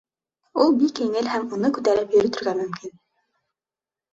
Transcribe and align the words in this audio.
Ул 0.63 0.71
бик 0.83 1.01
еңел 1.03 1.29
һәм 1.33 1.45
уны 1.57 1.71
күтәреп 1.75 2.17
йөрөтөргә 2.17 2.57
мөмкин. 2.63 2.99